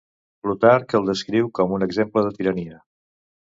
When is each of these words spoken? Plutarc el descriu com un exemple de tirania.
Plutarc 0.45 0.95
el 0.99 1.05
descriu 1.09 1.51
com 1.59 1.75
un 1.77 1.87
exemple 1.89 2.25
de 2.29 2.33
tirania. 2.41 2.81